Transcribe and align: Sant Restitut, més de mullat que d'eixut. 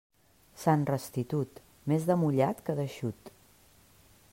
Sant 0.61 0.85
Restitut, 0.91 1.61
més 1.93 2.09
de 2.13 2.19
mullat 2.23 2.65
que 2.71 2.79
d'eixut. 2.81 3.35